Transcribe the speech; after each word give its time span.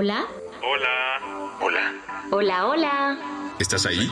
Hola. 0.00 0.28
Hola. 0.62 1.58
Hola. 1.60 1.92
Hola, 2.30 2.66
hola. 2.68 3.18
¿Estás 3.58 3.84
ahí? 3.84 4.08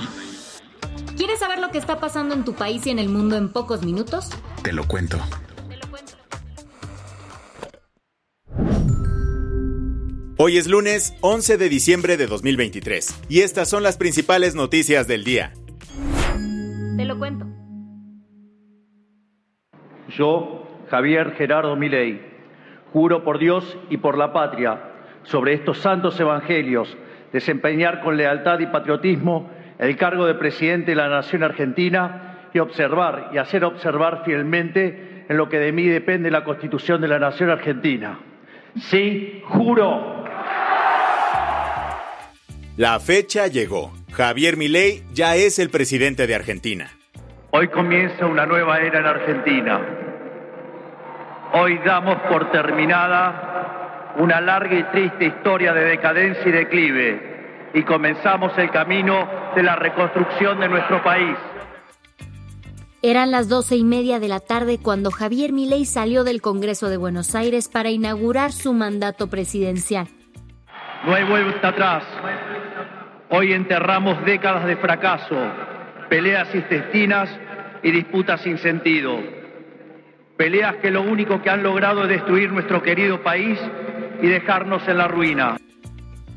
¿Quieres 1.17 1.39
saber 1.39 1.61
lo 1.61 1.71
que 1.71 1.79
está 1.79 2.01
pasando 2.01 2.35
en 2.35 2.45
tu 2.45 2.55
país 2.55 2.85
y 2.89 2.91
en 2.91 2.99
el 2.99 3.09
mundo 3.09 3.37
en 3.37 3.53
pocos 3.53 3.85
minutos? 3.85 4.31
Te 4.65 4.73
lo 4.73 4.83
cuento. 4.89 5.17
Hoy 10.39 10.59
es 10.59 10.67
lunes 10.67 11.15
11 11.21 11.57
de 11.57 11.69
diciembre 11.69 12.17
de 12.17 12.27
2023 12.27 13.23
y 13.29 13.43
estas 13.43 13.71
son 13.71 13.85
las 13.85 13.97
principales 13.97 14.57
noticias 14.57 15.07
del 15.07 15.23
día. 15.23 15.53
Te 16.97 17.05
lo 17.05 17.17
cuento. 17.17 17.47
Yo, 20.09 20.67
Javier 20.91 21.37
Gerardo 21.39 21.77
Milei, 21.77 22.21
juro 22.93 23.23
por 23.23 23.39
Dios 23.39 23.79
y 23.89 23.99
por 23.99 24.19
la 24.19 24.33
patria 24.33 24.95
sobre 25.27 25.55
estos 25.55 25.79
santos 25.79 26.19
evangelios, 26.19 26.97
desempeñar 27.33 28.01
con 28.01 28.17
lealtad 28.17 28.59
y 28.61 28.67
patriotismo 28.67 29.51
el 29.79 29.97
cargo 29.97 30.27
de 30.27 30.35
presidente 30.35 30.93
de 30.93 30.97
la 30.97 31.09
Nación 31.09 31.43
Argentina 31.43 32.49
y 32.53 32.59
observar 32.59 33.31
y 33.33 33.39
hacer 33.39 33.65
observar 33.65 34.23
fielmente 34.25 35.25
en 35.29 35.37
lo 35.37 35.49
que 35.49 35.59
de 35.59 35.73
mí 35.73 35.85
depende 35.85 36.31
la 36.31 36.45
Constitución 36.45 37.01
de 37.01 37.09
la 37.09 37.19
Nación 37.19 37.51
Argentina. 37.51 38.19
Sí, 38.81 39.43
juro. 39.47 40.25
La 42.77 43.01
fecha 43.01 43.47
llegó. 43.47 43.93
Javier 44.13 44.57
Milei 44.57 45.03
ya 45.13 45.37
es 45.37 45.59
el 45.59 45.71
presidente 45.71 46.27
de 46.27 46.35
Argentina. 46.35 46.91
Hoy 47.51 47.69
comienza 47.69 48.27
una 48.27 48.47
nueva 48.47 48.79
era 48.81 49.01
en 49.01 49.07
Argentina. 49.07 49.81
Hoy 51.53 51.79
damos 51.85 52.17
por 52.29 52.51
terminada 52.51 53.86
una 54.19 54.41
larga 54.41 54.75
y 54.75 54.83
triste 54.85 55.27
historia 55.27 55.73
de 55.73 55.85
decadencia 55.85 56.47
y 56.47 56.53
declive 56.53 57.37
y 57.75 57.83
comenzamos 57.83 58.57
el 58.57 58.71
camino 58.71 59.29
de 59.55 59.63
la 59.63 59.77
reconstrucción 59.77 60.59
de 60.61 60.69
nuestro 60.69 61.03
país. 61.03 61.37
Eran 63.03 63.31
las 63.31 63.49
doce 63.49 63.77
y 63.77 63.85
media 63.85 64.19
de 64.19 64.29
la 64.29 64.41
tarde 64.41 64.79
cuando 64.83 65.11
Javier 65.11 65.53
Milei 65.53 65.85
salió 65.85 66.25
del 66.25 66.41
Congreso 66.41 66.89
de 66.89 66.97
Buenos 66.97 67.35
Aires 67.35 67.69
para 67.69 67.91
inaugurar 67.91 68.53
su 68.53 68.73
mandato 68.73 69.29
presidencial. 69.29 70.09
No 71.05 71.15
hay 71.15 71.25
vuelta 71.25 71.69
atrás. 71.69 72.05
Hoy 73.29 73.53
enterramos 73.53 74.25
décadas 74.25 74.67
de 74.67 74.77
fracaso, 74.77 75.37
peleas 76.09 76.53
intestinas 76.55 77.29
y 77.83 77.91
disputas 77.91 78.41
sin 78.41 78.57
sentido. 78.59 79.19
Peleas 80.37 80.77
que 80.77 80.91
lo 80.91 81.03
único 81.03 81.43
que 81.43 81.51
han 81.51 81.63
logrado 81.63 82.05
es 82.05 82.09
destruir 82.09 82.51
nuestro 82.51 82.83
querido 82.83 83.23
país 83.23 83.59
y 84.23 84.27
dejarnos 84.27 84.87
en 84.89 84.99
la 84.99 85.09
ruina. 85.09 85.57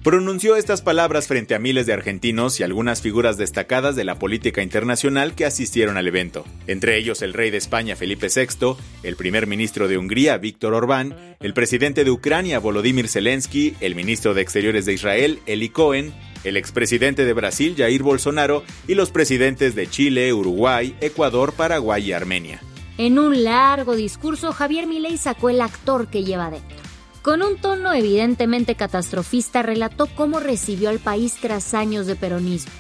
Pronunció 0.03 0.55
estas 0.55 0.81
palabras 0.81 1.27
frente 1.27 1.55
a 1.55 1.59
miles 1.59 1.85
de 1.85 1.91
argentinos 1.91 2.59
y 2.59 2.63
algunas 2.63 3.01
figuras 3.01 3.35
destacadas 3.35 3.97
de 3.97 4.05
la 4.05 4.17
política 4.17 4.61
internacional 4.61 5.35
que 5.35 5.45
asistieron 5.45 5.97
al 5.97 6.07
evento, 6.07 6.45
entre 6.67 6.97
ellos 6.97 7.21
el 7.21 7.33
rey 7.33 7.49
de 7.51 7.57
España 7.57 7.97
Felipe 7.97 8.27
VI, 8.33 8.77
el 9.03 9.17
primer 9.17 9.45
ministro 9.45 9.89
de 9.89 9.97
Hungría 9.97 10.37
Víctor 10.37 10.73
Orbán, 10.73 11.35
el 11.41 11.53
presidente 11.53 12.05
de 12.05 12.11
Ucrania 12.11 12.59
Volodymyr 12.59 13.09
Zelensky, 13.09 13.75
el 13.81 13.93
ministro 13.93 14.33
de 14.33 14.41
Exteriores 14.41 14.85
de 14.85 14.93
Israel 14.93 15.39
Eli 15.45 15.67
Cohen, 15.67 16.13
el 16.45 16.55
expresidente 16.55 17.25
de 17.25 17.33
Brasil 17.33 17.75
Jair 17.77 18.01
Bolsonaro 18.01 18.63
y 18.87 18.95
los 18.95 19.11
presidentes 19.11 19.75
de 19.75 19.87
Chile, 19.87 20.31
Uruguay, 20.31 20.95
Ecuador, 21.01 21.51
Paraguay 21.51 22.07
y 22.07 22.13
Armenia. 22.13 22.61
En 22.97 23.19
un 23.19 23.43
largo 23.43 23.97
discurso, 23.97 24.53
Javier 24.53 24.87
Milei 24.87 25.17
sacó 25.17 25.49
el 25.49 25.59
actor 25.59 26.07
que 26.07 26.23
lleva 26.23 26.49
dentro. 26.49 26.88
Con 27.21 27.41
un 27.41 27.59
tono 27.59 27.91
evidentemente 27.91 28.75
catastrofista, 28.75 29.61
relató 29.61 30.07
cómo 30.15 30.39
recibió 30.39 30.89
al 30.89 30.99
país 30.99 31.37
tras 31.41 31.73
años 31.73 32.07
de 32.07 32.15
peronismo. 32.15 32.71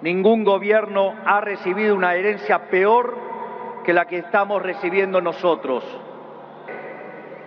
Ningún 0.00 0.42
gobierno 0.42 1.14
ha 1.24 1.40
recibido 1.40 1.94
una 1.94 2.16
herencia 2.16 2.68
peor 2.70 3.16
que 3.84 3.92
la 3.92 4.06
que 4.06 4.18
estamos 4.18 4.60
recibiendo 4.60 5.20
nosotros. 5.20 5.84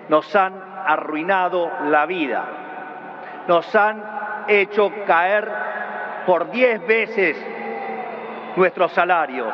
Nos 0.07 0.33
han 0.37 0.53
arruinado 0.85 1.69
la 1.89 2.05
vida. 2.05 3.43
Nos 3.49 3.75
han 3.75 4.45
hecho 4.47 4.89
caer 5.05 5.51
por 6.25 6.49
diez 6.49 6.85
veces 6.87 7.35
nuestros 8.55 8.93
salarios. 8.93 9.53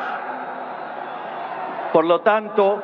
Por 1.92 2.04
lo 2.04 2.20
tanto, 2.20 2.80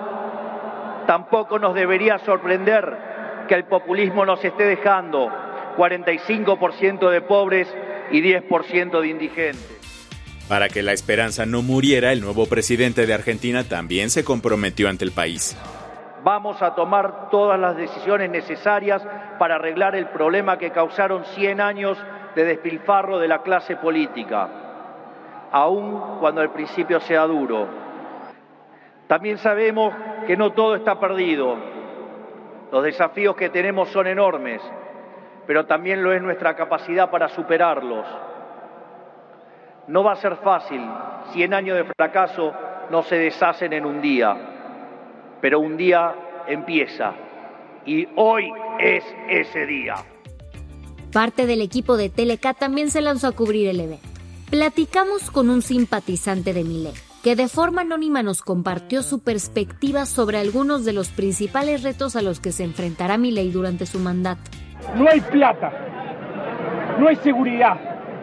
Tampoco 1.09 1.59
nos 1.59 1.75
debería 1.75 2.19
sorprender 2.19 3.47
que 3.49 3.55
el 3.55 3.65
populismo 3.65 4.27
nos 4.27 4.45
esté 4.45 4.65
dejando 4.65 5.31
45% 5.79 7.09
de 7.09 7.23
pobres 7.23 7.75
y 8.11 8.21
10% 8.21 9.01
de 9.01 9.09
indigentes. 9.09 10.45
Para 10.51 10.69
que 10.69 10.83
la 10.83 10.93
esperanza 10.93 11.47
no 11.47 11.63
muriera, 11.63 12.13
el 12.13 12.21
nuevo 12.21 12.45
presidente 12.45 13.07
de 13.07 13.15
Argentina 13.15 13.65
también 13.65 14.11
se 14.11 14.23
comprometió 14.23 14.91
ante 14.91 15.07
el 15.07 15.13
país. 15.13 15.57
Vamos 16.25 16.61
a 16.61 16.75
tomar 16.75 17.31
todas 17.31 17.59
las 17.59 17.75
decisiones 17.75 18.29
necesarias 18.29 19.01
para 19.39 19.55
arreglar 19.55 19.97
el 19.97 20.09
problema 20.09 20.59
que 20.59 20.73
causaron 20.73 21.25
100 21.25 21.63
años 21.63 21.97
de 22.37 22.45
despilfarro 22.45 23.19
de 23.19 23.29
la 23.29 23.41
clase 23.41 23.77
política, 23.77 24.47
aun 25.53 26.19
cuando 26.21 26.43
el 26.43 26.51
principio 26.51 27.01
sea 27.01 27.23
duro. 27.23 27.67
También 29.09 29.39
sabemos 29.39 29.95
que 30.29 30.37
no 30.37 30.53
todo 30.53 30.77
está 30.77 31.01
perdido. 31.01 31.57
Los 32.71 32.85
desafíos 32.85 33.35
que 33.35 33.49
tenemos 33.49 33.89
son 33.89 34.07
enormes, 34.07 34.61
pero 35.47 35.65
también 35.65 36.03
lo 36.03 36.13
es 36.13 36.21
nuestra 36.21 36.55
capacidad 36.55 37.11
para 37.11 37.31
superarlos. 37.31 38.07
No 39.87 40.05
va 40.05 40.13
a 40.13 40.17
ser 40.17 40.37
fácil, 40.37 40.83
cien 41.33 41.55
años 41.55 41.79
de 41.79 41.85
fracaso 41.85 42.53
no 42.91 43.03
se 43.05 43.17
deshacen 43.17 43.73
en 43.73 43.87
un 43.87 44.03
día, 44.03 44.37
pero 45.41 45.61
un 45.61 45.79
día 45.79 46.15
empieza 46.47 47.15
y 47.87 48.07
hoy 48.15 48.53
es 48.79 49.05
ese 49.31 49.65
día. 49.65 49.95
Parte 51.11 51.47
del 51.47 51.63
equipo 51.63 51.97
de 51.97 52.11
Telecat 52.11 52.59
también 52.59 52.91
se 52.91 53.01
lanzó 53.01 53.29
a 53.29 53.33
cubrir 53.33 53.67
el 53.69 53.81
evento. 53.81 54.07
Platicamos 54.51 55.31
con 55.31 55.49
un 55.49 55.63
simpatizante 55.63 56.53
de 56.53 56.65
Milet 56.65 57.08
que 57.29 57.37
de 57.37 57.49
forma 57.49 57.83
anónima 57.83 58.23
nos 58.23 58.41
compartió 58.41 59.03
su 59.03 59.23
perspectiva 59.23 60.07
sobre 60.07 60.39
algunos 60.39 60.87
de 60.87 60.95
los 60.95 61.11
principales 61.11 61.83
retos 61.83 62.17
a 62.17 62.23
los 62.23 62.41
que 62.41 62.53
se 62.53 62.65
enfrentará 62.65 63.19
Milei 63.19 63.51
durante 63.51 63.85
su 63.85 63.99
mandato. 63.99 64.51
No 64.97 65.07
hay 65.07 65.21
plata, 65.21 65.71
no 66.99 67.07
hay 67.07 67.17
seguridad, 67.17 67.79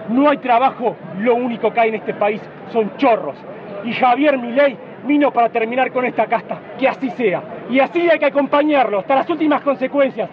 no 0.09 0.27
hay 0.27 0.39
trabajo, 0.39 0.95
lo 1.19 1.35
único 1.35 1.71
que 1.71 1.81
hay 1.81 1.89
en 1.89 1.95
este 1.97 2.16
país 2.16 2.41
son 2.73 2.97
chorros. 2.97 3.35
Y 3.83 3.93
Javier 3.93 4.39
Milei 4.39 4.75
vino 5.05 5.29
para 5.29 5.49
terminar 5.49 5.91
con 5.93 6.03
esta 6.05 6.25
casta, 6.25 6.59
que 6.79 6.87
así 6.87 7.11
sea. 7.11 7.43
Y 7.69 7.79
así 7.79 8.09
hay 8.09 8.17
que 8.17 8.25
acompañarlo 8.25 9.02
hasta 9.02 9.13
las 9.13 9.29
últimas 9.29 9.61
consecuencias. 9.61 10.31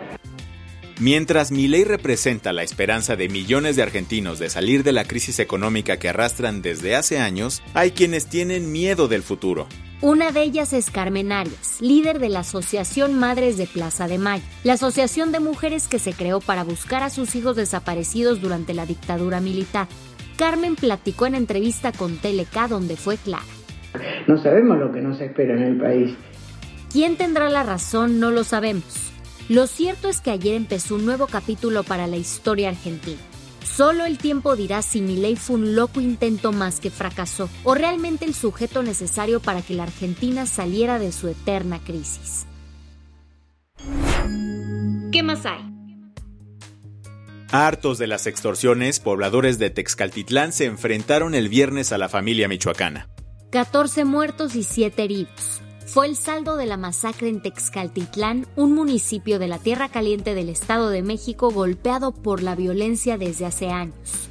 Mientras 1.02 1.50
Milei 1.50 1.82
representa 1.82 2.52
la 2.52 2.62
esperanza 2.62 3.16
de 3.16 3.28
millones 3.28 3.74
de 3.74 3.82
argentinos 3.82 4.38
de 4.38 4.48
salir 4.48 4.84
de 4.84 4.92
la 4.92 5.02
crisis 5.02 5.40
económica 5.40 5.96
que 5.96 6.08
arrastran 6.08 6.62
desde 6.62 6.94
hace 6.94 7.18
años, 7.18 7.60
hay 7.74 7.90
quienes 7.90 8.28
tienen 8.28 8.70
miedo 8.70 9.08
del 9.08 9.24
futuro. 9.24 9.66
Una 10.00 10.30
de 10.30 10.44
ellas 10.44 10.72
es 10.72 10.92
Carmen 10.92 11.32
Arias, 11.32 11.80
líder 11.80 12.20
de 12.20 12.28
la 12.28 12.40
Asociación 12.40 13.18
Madres 13.18 13.56
de 13.56 13.66
Plaza 13.66 14.06
de 14.06 14.18
Mayo, 14.18 14.44
la 14.62 14.74
asociación 14.74 15.32
de 15.32 15.40
mujeres 15.40 15.88
que 15.88 15.98
se 15.98 16.12
creó 16.12 16.38
para 16.38 16.62
buscar 16.62 17.02
a 17.02 17.10
sus 17.10 17.34
hijos 17.34 17.56
desaparecidos 17.56 18.40
durante 18.40 18.72
la 18.72 18.86
dictadura 18.86 19.40
militar. 19.40 19.88
Carmen 20.38 20.76
platicó 20.76 21.26
en 21.26 21.34
entrevista 21.34 21.90
con 21.90 22.16
TLK 22.18 22.68
donde 22.68 22.94
fue 22.94 23.16
clara. 23.16 23.42
No 24.28 24.40
sabemos 24.40 24.78
lo 24.78 24.92
que 24.92 25.00
nos 25.00 25.20
espera 25.20 25.56
en 25.56 25.62
el 25.64 25.78
país. 25.78 26.16
¿Quién 26.92 27.16
tendrá 27.16 27.50
la 27.50 27.64
razón? 27.64 28.20
No 28.20 28.30
lo 28.30 28.44
sabemos. 28.44 29.11
Lo 29.48 29.66
cierto 29.66 30.08
es 30.08 30.20
que 30.20 30.30
ayer 30.30 30.54
empezó 30.54 30.94
un 30.94 31.04
nuevo 31.04 31.26
capítulo 31.26 31.82
para 31.82 32.06
la 32.06 32.16
historia 32.16 32.68
argentina. 32.68 33.20
Solo 33.64 34.04
el 34.04 34.18
tiempo 34.18 34.56
dirá 34.56 34.82
si 34.82 35.00
Milei 35.00 35.36
fue 35.36 35.56
un 35.56 35.74
loco 35.74 36.00
intento 36.00 36.52
más 36.52 36.80
que 36.80 36.90
fracasó 36.90 37.48
o 37.64 37.74
realmente 37.74 38.24
el 38.24 38.34
sujeto 38.34 38.82
necesario 38.82 39.40
para 39.40 39.62
que 39.62 39.74
la 39.74 39.84
Argentina 39.84 40.46
saliera 40.46 40.98
de 40.98 41.12
su 41.12 41.28
eterna 41.28 41.80
crisis. 41.84 42.46
¿Qué 45.10 45.22
más 45.22 45.46
hay? 45.46 45.72
Hartos 47.50 47.98
de 47.98 48.06
las 48.06 48.26
extorsiones, 48.26 48.98
pobladores 48.98 49.58
de 49.58 49.70
Texcaltitlán 49.70 50.52
se 50.52 50.64
enfrentaron 50.64 51.34
el 51.34 51.48
viernes 51.48 51.92
a 51.92 51.98
la 51.98 52.08
familia 52.08 52.48
michoacana. 52.48 53.08
14 53.50 54.06
muertos 54.06 54.54
y 54.56 54.62
7 54.62 55.04
heridos. 55.04 55.60
Fue 55.86 56.06
el 56.06 56.16
saldo 56.16 56.56
de 56.56 56.66
la 56.66 56.76
masacre 56.76 57.28
en 57.28 57.42
Texcaltitlán, 57.42 58.46
un 58.56 58.74
municipio 58.74 59.38
de 59.38 59.48
la 59.48 59.58
Tierra 59.58 59.88
Caliente 59.88 60.34
del 60.34 60.48
Estado 60.48 60.88
de 60.90 61.02
México 61.02 61.50
golpeado 61.50 62.12
por 62.12 62.42
la 62.42 62.54
violencia 62.54 63.18
desde 63.18 63.46
hace 63.46 63.68
años. 63.68 64.28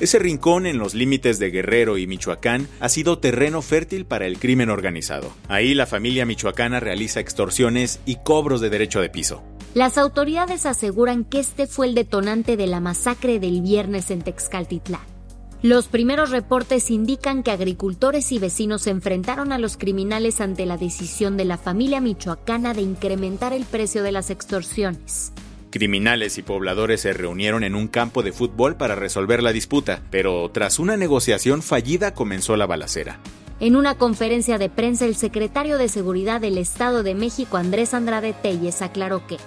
Ese 0.00 0.20
rincón 0.20 0.66
en 0.66 0.78
los 0.78 0.94
límites 0.94 1.40
de 1.40 1.50
Guerrero 1.50 1.98
y 1.98 2.06
Michoacán 2.06 2.68
ha 2.78 2.88
sido 2.88 3.18
terreno 3.18 3.62
fértil 3.62 4.06
para 4.06 4.26
el 4.26 4.38
crimen 4.38 4.70
organizado. 4.70 5.32
Ahí 5.48 5.74
la 5.74 5.86
familia 5.86 6.24
michoacana 6.24 6.78
realiza 6.78 7.18
extorsiones 7.18 7.98
y 8.06 8.16
cobros 8.16 8.60
de 8.60 8.70
derecho 8.70 9.00
de 9.00 9.10
piso. 9.10 9.42
Las 9.74 9.98
autoridades 9.98 10.66
aseguran 10.66 11.24
que 11.24 11.40
este 11.40 11.66
fue 11.66 11.88
el 11.88 11.94
detonante 11.94 12.56
de 12.56 12.68
la 12.68 12.80
masacre 12.80 13.40
del 13.40 13.60
viernes 13.60 14.10
en 14.12 14.22
Texcaltitlán. 14.22 15.17
Los 15.62 15.88
primeros 15.88 16.30
reportes 16.30 16.88
indican 16.88 17.42
que 17.42 17.50
agricultores 17.50 18.30
y 18.30 18.38
vecinos 18.38 18.82
se 18.82 18.90
enfrentaron 18.90 19.50
a 19.50 19.58
los 19.58 19.76
criminales 19.76 20.40
ante 20.40 20.66
la 20.66 20.76
decisión 20.76 21.36
de 21.36 21.44
la 21.44 21.58
familia 21.58 22.00
michoacana 22.00 22.74
de 22.74 22.82
incrementar 22.82 23.52
el 23.52 23.64
precio 23.64 24.04
de 24.04 24.12
las 24.12 24.30
extorsiones. 24.30 25.32
Criminales 25.70 26.38
y 26.38 26.42
pobladores 26.42 27.00
se 27.00 27.12
reunieron 27.12 27.64
en 27.64 27.74
un 27.74 27.88
campo 27.88 28.22
de 28.22 28.30
fútbol 28.30 28.76
para 28.76 28.94
resolver 28.94 29.42
la 29.42 29.52
disputa, 29.52 30.00
pero 30.12 30.48
tras 30.50 30.78
una 30.78 30.96
negociación 30.96 31.62
fallida 31.62 32.14
comenzó 32.14 32.56
la 32.56 32.66
balacera. 32.66 33.18
En 33.58 33.74
una 33.74 33.96
conferencia 33.96 34.58
de 34.58 34.70
prensa, 34.70 35.06
el 35.06 35.16
secretario 35.16 35.76
de 35.76 35.88
Seguridad 35.88 36.40
del 36.40 36.56
Estado 36.56 37.02
de 37.02 37.16
México, 37.16 37.56
Andrés 37.56 37.94
Andrade 37.94 38.32
Telles, 38.32 38.80
aclaró 38.80 39.26
que 39.26 39.38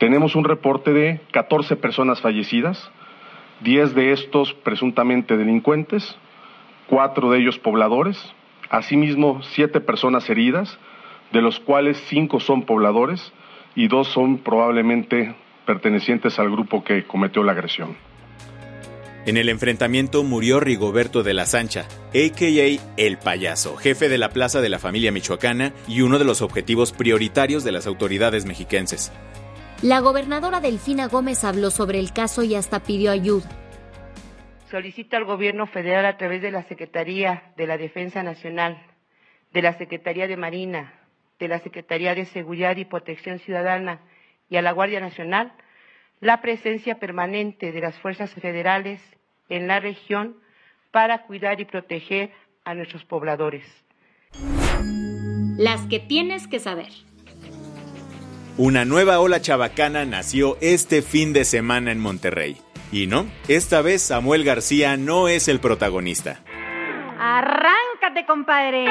tenemos 0.00 0.34
un 0.34 0.44
reporte 0.44 0.92
de 0.92 1.20
14 1.32 1.76
personas 1.76 2.20
fallecidas, 2.20 2.90
10 3.60 3.94
de 3.94 4.12
estos 4.12 4.52
presuntamente 4.52 5.36
delincuentes, 5.36 6.16
4 6.88 7.30
de 7.30 7.38
ellos 7.38 7.58
pobladores, 7.58 8.18
asimismo 8.70 9.42
7 9.42 9.80
personas 9.80 10.28
heridas, 10.28 10.78
de 11.32 11.42
los 11.42 11.58
cuales 11.60 11.96
5 12.08 12.40
son 12.40 12.62
pobladores 12.62 13.32
y 13.74 13.88
2 13.88 14.08
son 14.08 14.38
probablemente 14.38 15.34
pertenecientes 15.66 16.38
al 16.38 16.50
grupo 16.50 16.84
que 16.84 17.04
cometió 17.04 17.42
la 17.42 17.52
agresión. 17.52 17.96
En 19.26 19.36
el 19.36 19.48
enfrentamiento 19.48 20.22
murió 20.22 20.60
Rigoberto 20.60 21.24
de 21.24 21.34
la 21.34 21.46
Sancha, 21.46 21.88
a.k.a. 22.10 22.80
El 22.96 23.18
Payaso, 23.18 23.76
jefe 23.76 24.08
de 24.08 24.18
la 24.18 24.28
plaza 24.28 24.60
de 24.60 24.68
la 24.68 24.78
familia 24.78 25.10
michoacana 25.10 25.72
y 25.88 26.02
uno 26.02 26.20
de 26.20 26.24
los 26.24 26.42
objetivos 26.42 26.92
prioritarios 26.92 27.64
de 27.64 27.72
las 27.72 27.88
autoridades 27.88 28.46
mexiquenses. 28.46 29.12
La 29.82 30.00
gobernadora 30.00 30.60
Delfina 30.60 31.06
Gómez 31.06 31.44
habló 31.44 31.70
sobre 31.70 31.98
el 31.98 32.12
caso 32.14 32.42
y 32.42 32.54
hasta 32.54 32.80
pidió 32.80 33.10
ayuda. 33.10 33.48
Solicito 34.70 35.16
al 35.16 35.26
gobierno 35.26 35.66
federal 35.66 36.06
a 36.06 36.16
través 36.16 36.40
de 36.40 36.50
la 36.50 36.62
Secretaría 36.62 37.52
de 37.56 37.66
la 37.66 37.76
Defensa 37.76 38.22
Nacional, 38.22 38.82
de 39.52 39.62
la 39.62 39.76
Secretaría 39.76 40.26
de 40.26 40.36
Marina, 40.38 40.94
de 41.38 41.48
la 41.48 41.58
Secretaría 41.58 42.14
de 42.14 42.24
Seguridad 42.24 42.76
y 42.78 42.86
Protección 42.86 43.38
Ciudadana 43.38 44.00
y 44.48 44.56
a 44.56 44.62
la 44.62 44.72
Guardia 44.72 45.00
Nacional 45.00 45.52
la 46.20 46.40
presencia 46.40 46.98
permanente 46.98 47.72
de 47.72 47.80
las 47.80 47.98
fuerzas 47.98 48.32
federales 48.32 49.02
en 49.50 49.68
la 49.68 49.78
región 49.78 50.36
para 50.90 51.26
cuidar 51.26 51.60
y 51.60 51.66
proteger 51.66 52.32
a 52.64 52.74
nuestros 52.74 53.04
pobladores. 53.04 53.64
Las 55.58 55.86
que 55.86 56.00
tienes 56.00 56.48
que 56.48 56.60
saber. 56.60 56.90
Una 58.58 58.86
nueva 58.86 59.20
ola 59.20 59.42
chabacana 59.42 60.06
nació 60.06 60.56
este 60.62 61.02
fin 61.02 61.34
de 61.34 61.44
semana 61.44 61.92
en 61.92 62.00
Monterrey. 62.00 62.56
Y 62.90 63.06
no, 63.06 63.26
esta 63.48 63.82
vez 63.82 64.00
Samuel 64.00 64.44
García 64.44 64.96
no 64.96 65.28
es 65.28 65.48
el 65.48 65.60
protagonista. 65.60 66.42
Arráncate, 67.18 68.24
compadre. 68.26 68.86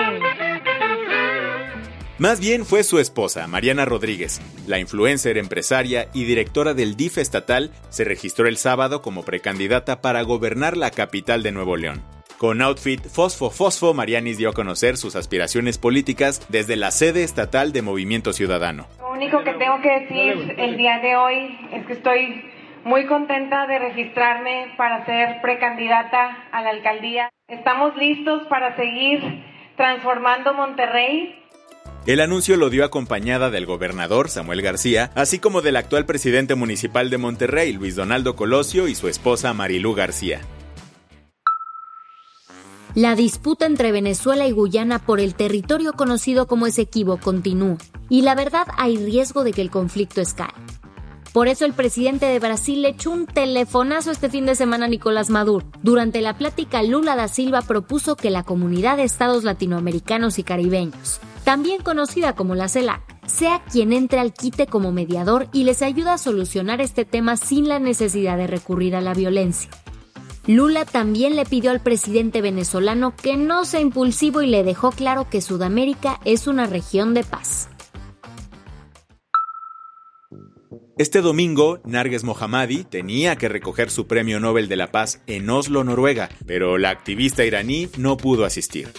Más 2.19 2.39
bien 2.39 2.63
fue 2.63 2.83
su 2.83 3.00
esposa, 3.00 3.47
Mariana 3.47 3.85
Rodríguez. 3.85 4.39
La 4.67 4.77
influencer, 4.77 5.39
empresaria 5.39 6.09
y 6.13 6.25
directora 6.25 6.75
del 6.75 6.95
DIF 6.95 7.17
estatal 7.17 7.71
se 7.89 8.03
registró 8.03 8.47
el 8.47 8.57
sábado 8.57 9.01
como 9.01 9.23
precandidata 9.23 10.00
para 10.00 10.21
gobernar 10.21 10.77
la 10.77 10.91
capital 10.91 11.41
de 11.41 11.51
Nuevo 11.51 11.75
León. 11.75 12.03
Con 12.38 12.62
outfit 12.62 13.03
Fosfo 13.03 13.50
Fosfo, 13.50 13.95
Marianis 13.95 14.38
dio 14.38 14.50
a 14.50 14.53
conocer 14.53 14.97
sus 14.97 15.15
aspiraciones 15.15 15.79
políticas 15.79 16.41
desde 16.50 16.75
la 16.75 16.91
sede 16.91 17.23
estatal 17.23 17.71
de 17.73 17.81
Movimiento 17.81 18.31
Ciudadano. 18.31 18.88
Lo 19.15 19.21
único 19.21 19.45
que 19.45 19.53
tengo 19.53 19.79
que 19.81 20.00
decir 20.01 20.56
el 20.57 20.75
día 20.75 21.00
de 21.00 21.15
hoy 21.15 21.57
es 21.71 21.85
que 21.85 21.94
estoy 21.94 22.51
muy 22.83 23.06
contenta 23.06 23.65
de 23.65 23.79
registrarme 23.79 24.73
para 24.75 25.06
ser 25.06 25.39
precandidata 25.41 26.50
a 26.51 26.62
la 26.62 26.71
alcaldía. 26.71 27.29
Estamos 27.47 27.95
listos 27.95 28.44
para 28.50 28.75
seguir 28.75 29.21
transformando 29.77 30.53
Monterrey. 30.53 31.33
El 32.06 32.19
anuncio 32.19 32.57
lo 32.57 32.69
dio 32.69 32.83
acompañada 32.83 33.50
del 33.50 33.65
gobernador 33.65 34.27
Samuel 34.27 34.62
García, 34.62 35.12
así 35.15 35.39
como 35.39 35.62
del 35.62 35.77
actual 35.77 36.06
presidente 36.06 36.56
municipal 36.56 37.09
de 37.09 37.17
Monterrey, 37.17 37.71
Luis 37.71 37.95
Donaldo 37.95 38.35
Colosio, 38.35 38.89
y 38.89 38.95
su 38.95 39.07
esposa 39.07 39.53
Marilú 39.53 39.94
García. 39.94 40.41
La 42.95 43.13
disputa 43.13 43.65
entre 43.65 43.92
Venezuela 43.92 44.47
y 44.47 44.53
Guyana 44.53 45.00
por 45.00 45.19
el 45.19 45.36
territorio 45.36 45.92
conocido 45.92 46.47
como 46.47 46.65
Esequibo 46.65 47.18
continúa, 47.18 47.75
y 48.07 48.21
la 48.21 48.36
verdad 48.36 48.68
hay 48.77 48.95
riesgo 48.95 49.44
de 49.44 49.51
que 49.51 49.62
el 49.62 49.69
conflicto 49.69 50.21
escale. 50.21 50.53
Por 51.33 51.50
eso 51.50 51.65
el 51.65 51.74
presidente 51.74 52.25
de 52.25 52.39
Brasil 52.39 52.81
le 52.81 52.89
echó 52.89 53.12
un 53.12 53.25
telefonazo 53.25 54.12
este 54.12 54.30
fin 54.30 54.45
de 54.45 54.56
semana 54.56 54.86
a 54.86 54.88
Nicolás 54.88 55.30
Maduro. 55.30 55.65
Durante 55.83 56.21
la 56.21 56.38
plática, 56.38 56.83
Lula 56.83 57.18
da 57.18 57.27
Silva 57.27 57.62
propuso 57.63 58.15
que 58.15 58.30
la 58.30 58.44
comunidad 58.44 58.95
de 58.95 59.03
estados 59.03 59.44
latinoamericanos 59.44 60.39
y 60.39 60.44
caribeños, 60.44 61.19
también 61.44 61.81
conocida 61.81 62.33
como 62.33 62.56
la 62.56 62.69
CELAC, 62.69 63.01
sea 63.27 63.62
quien 63.69 63.91
entre 63.91 64.19
al 64.19 64.31
quite 64.31 64.68
como 64.68 64.94
mediador 64.94 65.50
y 65.51 65.65
les 65.65 65.81
ayude 65.81 66.12
a 66.12 66.18
solucionar 66.18 66.80
este 66.80 67.03
tema 67.03 67.36
sin 67.36 67.68
la 67.68 67.80
necesidad 67.80 68.38
de 68.38 68.48
recurrir 68.48 68.95
a 68.95 69.01
la 69.01 69.13
violencia. 69.13 69.69
Lula 70.47 70.86
también 70.86 71.36
le 71.36 71.44
pidió 71.44 71.71
al 71.71 71.81
presidente 71.81 72.42
venezolano 72.42 73.15
que 73.15 73.36
no 73.36 73.65
sea 73.65 73.80
impulsivo 73.80 74.44
y 74.44 74.47
le 74.47 74.63
dejó 74.63 74.92
claro 74.92 75.27
que 75.27 75.42
Sudamérica 75.42 76.19
es 76.24 76.45
una 76.45 76.68
región 76.68 77.15
de 77.15 77.24
paz. 77.24 77.68
Este 80.98 81.22
domingo, 81.22 81.79
Narges 81.84 82.24
Mohammadi 82.24 82.84
tenía 82.84 83.36
que 83.38 83.50
recoger 83.50 83.89
su 83.89 84.08
premio 84.08 84.39
Nobel 84.39 84.69
de 84.69 84.77
la 84.77 84.91
Paz 84.91 85.22
en 85.27 85.50
Oslo, 85.50 85.84
Noruega, 85.84 86.29
pero 86.46 86.77
la 86.77 86.91
activista 86.91 87.43
iraní 87.43 87.89
no 87.98 88.15
pudo 88.15 88.46
asistir. 88.46 88.93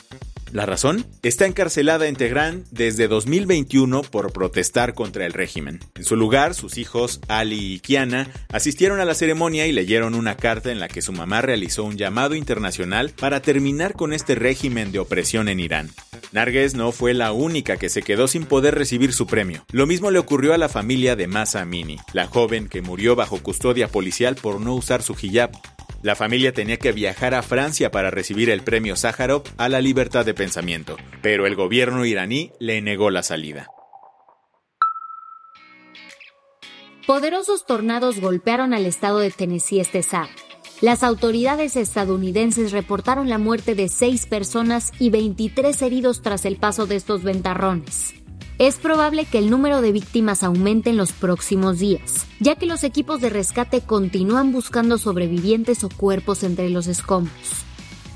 ¿La 0.56 0.64
razón? 0.64 1.04
Está 1.22 1.44
encarcelada 1.44 2.06
en 2.06 2.16
Teherán 2.16 2.64
desde 2.70 3.08
2021 3.08 4.00
por 4.00 4.32
protestar 4.32 4.94
contra 4.94 5.26
el 5.26 5.34
régimen. 5.34 5.80
En 5.94 6.04
su 6.04 6.16
lugar, 6.16 6.54
sus 6.54 6.78
hijos, 6.78 7.20
Ali 7.28 7.75
y 7.75 7.80
Kiana, 7.80 8.30
asistieron 8.50 8.98
a 8.98 9.04
la 9.04 9.12
ceremonia 9.12 9.66
y 9.66 9.72
leyeron 9.72 10.14
una 10.14 10.38
carta 10.38 10.72
en 10.72 10.80
la 10.80 10.88
que 10.88 11.02
su 11.02 11.12
mamá 11.12 11.42
realizó 11.42 11.84
un 11.84 11.98
llamado 11.98 12.34
internacional 12.34 13.10
para 13.10 13.42
terminar 13.42 13.92
con 13.92 14.14
este 14.14 14.34
régimen 14.34 14.92
de 14.92 14.98
opresión 14.98 15.50
en 15.50 15.60
Irán. 15.60 15.90
Narges 16.32 16.75
no 16.75 16.90
fue 16.90 17.12
la 17.12 17.32
única 17.32 17.76
que 17.76 17.90
se 17.90 18.00
quedó 18.00 18.26
sin 18.26 18.46
poder 18.46 18.76
recibir 18.76 19.12
su 19.12 19.26
premio. 19.26 19.62
Lo 19.72 19.86
mismo 19.86 20.10
le 20.10 20.18
ocurrió 20.18 20.54
a 20.54 20.58
la 20.58 20.70
familia 20.70 21.16
de 21.16 21.26
Masa 21.26 21.60
Amini, 21.60 21.98
la 22.14 22.28
joven 22.28 22.70
que 22.70 22.80
murió 22.80 23.14
bajo 23.14 23.42
custodia 23.42 23.88
policial 23.88 24.36
por 24.36 24.58
no 24.58 24.75
usar 24.75 25.02
su 25.02 25.14
hijab. 25.20 25.50
La 26.06 26.14
familia 26.14 26.52
tenía 26.52 26.76
que 26.76 26.92
viajar 26.92 27.34
a 27.34 27.42
Francia 27.42 27.90
para 27.90 28.12
recibir 28.12 28.48
el 28.48 28.62
premio 28.62 28.94
Sájarov 28.94 29.42
a 29.56 29.68
la 29.68 29.80
libertad 29.80 30.25
de 30.25 30.34
pensamiento, 30.34 30.96
pero 31.20 31.48
el 31.48 31.56
gobierno 31.56 32.04
iraní 32.04 32.52
le 32.60 32.80
negó 32.80 33.10
la 33.10 33.25
salida. 33.25 33.66
Poderosos 37.08 37.66
tornados 37.66 38.20
golpearon 38.20 38.72
al 38.72 38.86
estado 38.86 39.18
de 39.18 39.32
Tennessee 39.32 39.80
este 39.80 40.04
sábado. 40.04 40.30
Las 40.80 41.02
autoridades 41.02 41.75
estadounidenses 41.75 42.70
reportaron 42.70 43.28
la 43.28 43.38
muerte 43.38 43.75
de 43.75 43.88
seis 43.88 44.26
personas 44.26 44.92
y 45.00 45.10
23 45.10 45.82
heridos 45.82 46.22
tras 46.22 46.44
el 46.44 46.54
paso 46.54 46.86
de 46.86 46.94
estos 46.94 47.25
ventarrones. 47.25 48.14
Es 48.58 48.76
probable 48.76 49.26
que 49.26 49.36
el 49.36 49.50
número 49.50 49.82
de 49.82 49.92
víctimas 49.92 50.42
aumente 50.42 50.88
en 50.88 50.96
los 50.96 51.12
próximos 51.12 51.78
días, 51.78 52.26
ya 52.40 52.56
que 52.56 52.64
los 52.64 52.84
equipos 52.84 53.20
de 53.20 53.28
rescate 53.28 53.82
continúan 53.82 54.50
buscando 54.50 54.96
sobrevivientes 54.96 55.84
o 55.84 55.90
cuerpos 55.90 56.42
entre 56.42 56.70
los 56.70 56.86
escombros. 56.86 57.64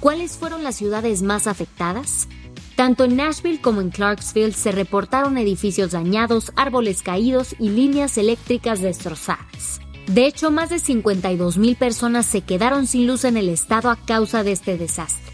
¿Cuáles 0.00 0.38
fueron 0.38 0.64
las 0.64 0.76
ciudades 0.76 1.20
más 1.20 1.46
afectadas? 1.46 2.26
Tanto 2.74 3.04
en 3.04 3.16
Nashville 3.16 3.60
como 3.60 3.82
en 3.82 3.90
Clarksville 3.90 4.54
se 4.54 4.72
reportaron 4.72 5.36
edificios 5.36 5.90
dañados, 5.90 6.52
árboles 6.56 7.02
caídos 7.02 7.54
y 7.58 7.68
líneas 7.68 8.16
eléctricas 8.16 8.80
destrozadas. 8.80 9.82
De 10.06 10.24
hecho, 10.24 10.50
más 10.50 10.70
de 10.70 10.78
52 10.78 11.58
mil 11.58 11.76
personas 11.76 12.24
se 12.24 12.40
quedaron 12.40 12.86
sin 12.86 13.06
luz 13.06 13.24
en 13.24 13.36
el 13.36 13.50
estado 13.50 13.90
a 13.90 13.96
causa 13.96 14.42
de 14.42 14.52
este 14.52 14.78
desastre. 14.78 15.30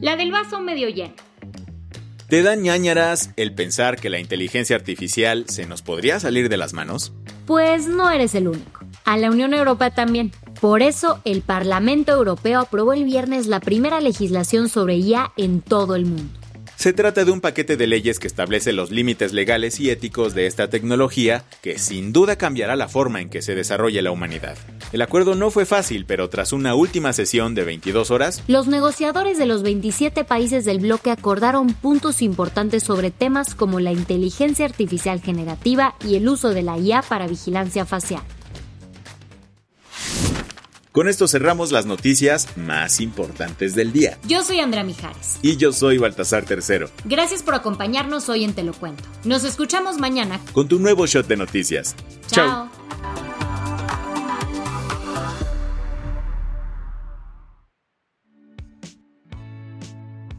La 0.00 0.14
del 0.14 0.30
vaso 0.30 0.60
medio 0.60 0.88
lleno. 0.88 1.31
¿Te 2.32 2.42
da 2.42 2.56
ñañaras 2.56 3.28
el 3.36 3.52
pensar 3.52 4.00
que 4.00 4.08
la 4.08 4.18
inteligencia 4.18 4.74
artificial 4.74 5.44
se 5.50 5.66
nos 5.66 5.82
podría 5.82 6.18
salir 6.18 6.48
de 6.48 6.56
las 6.56 6.72
manos? 6.72 7.12
Pues 7.44 7.88
no 7.88 8.08
eres 8.08 8.34
el 8.34 8.48
único. 8.48 8.86
A 9.04 9.18
la 9.18 9.30
Unión 9.30 9.52
Europea 9.52 9.90
también. 9.90 10.32
Por 10.58 10.80
eso, 10.80 11.20
el 11.26 11.42
Parlamento 11.42 12.10
Europeo 12.10 12.60
aprobó 12.60 12.94
el 12.94 13.04
viernes 13.04 13.48
la 13.48 13.60
primera 13.60 14.00
legislación 14.00 14.70
sobre 14.70 14.96
IA 14.96 15.30
en 15.36 15.60
todo 15.60 15.94
el 15.94 16.06
mundo. 16.06 16.32
Se 16.76 16.94
trata 16.94 17.26
de 17.26 17.32
un 17.32 17.42
paquete 17.42 17.76
de 17.76 17.86
leyes 17.86 18.18
que 18.18 18.28
establece 18.28 18.72
los 18.72 18.90
límites 18.90 19.34
legales 19.34 19.78
y 19.78 19.90
éticos 19.90 20.34
de 20.34 20.46
esta 20.46 20.70
tecnología 20.70 21.44
que 21.60 21.78
sin 21.78 22.14
duda 22.14 22.36
cambiará 22.36 22.76
la 22.76 22.88
forma 22.88 23.20
en 23.20 23.28
que 23.28 23.42
se 23.42 23.54
desarrolle 23.54 24.00
la 24.00 24.10
humanidad. 24.10 24.56
El 24.92 25.00
acuerdo 25.00 25.34
no 25.34 25.50
fue 25.50 25.64
fácil, 25.64 26.04
pero 26.04 26.28
tras 26.28 26.52
una 26.52 26.74
última 26.74 27.14
sesión 27.14 27.54
de 27.54 27.64
22 27.64 28.10
horas, 28.10 28.42
los 28.46 28.66
negociadores 28.66 29.38
de 29.38 29.46
los 29.46 29.62
27 29.62 30.24
países 30.24 30.66
del 30.66 30.80
bloque 30.80 31.10
acordaron 31.10 31.72
puntos 31.72 32.20
importantes 32.20 32.82
sobre 32.82 33.10
temas 33.10 33.54
como 33.54 33.80
la 33.80 33.92
inteligencia 33.92 34.66
artificial 34.66 35.22
generativa 35.22 35.94
y 36.06 36.16
el 36.16 36.28
uso 36.28 36.50
de 36.50 36.62
la 36.62 36.76
IA 36.76 37.00
para 37.00 37.26
vigilancia 37.26 37.86
facial. 37.86 38.22
Con 40.92 41.08
esto 41.08 41.26
cerramos 41.26 41.72
las 41.72 41.86
noticias 41.86 42.54
más 42.58 43.00
importantes 43.00 43.74
del 43.74 43.94
día. 43.94 44.18
Yo 44.28 44.44
soy 44.44 44.60
Andrea 44.60 44.84
Mijares. 44.84 45.38
Y 45.40 45.56
yo 45.56 45.72
soy 45.72 45.96
Baltasar 45.96 46.44
Tercero. 46.44 46.90
Gracias 47.06 47.42
por 47.42 47.54
acompañarnos 47.54 48.28
hoy 48.28 48.44
en 48.44 48.52
Te 48.52 48.62
lo 48.62 48.74
Cuento. 48.74 49.02
Nos 49.24 49.44
escuchamos 49.44 49.96
mañana 49.96 50.38
con 50.52 50.68
tu 50.68 50.78
nuevo 50.78 51.06
shot 51.06 51.26
de 51.26 51.38
noticias. 51.38 51.96
Chao. 52.26 52.68